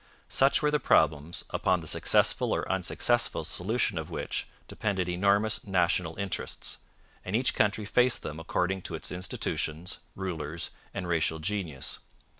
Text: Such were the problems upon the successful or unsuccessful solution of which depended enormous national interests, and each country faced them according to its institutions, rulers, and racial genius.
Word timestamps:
Such 0.29 0.63
were 0.63 0.71
the 0.71 0.79
problems 0.79 1.45
upon 1.51 1.81
the 1.81 1.87
successful 1.87 2.53
or 2.55 2.67
unsuccessful 2.67 3.43
solution 3.43 3.99
of 3.99 4.09
which 4.09 4.47
depended 4.67 5.07
enormous 5.07 5.63
national 5.63 6.17
interests, 6.17 6.79
and 7.23 7.35
each 7.35 7.53
country 7.53 7.85
faced 7.85 8.23
them 8.23 8.39
according 8.39 8.81
to 8.89 8.95
its 8.95 9.11
institutions, 9.11 9.99
rulers, 10.15 10.71
and 10.91 11.07
racial 11.07 11.37
genius. 11.37 11.99